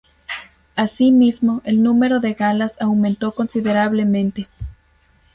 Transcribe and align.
Así 0.75 1.11
mismo 1.11 1.61
el 1.63 1.83
número 1.83 2.19
de 2.19 2.33
galas 2.33 2.81
aumentó 2.81 3.33
considerablemente. 3.35 4.47